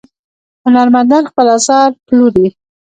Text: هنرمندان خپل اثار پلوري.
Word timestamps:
هنرمندان 0.63 1.23
خپل 1.31 1.47
اثار 1.57 1.89
پلوري. 2.05 2.47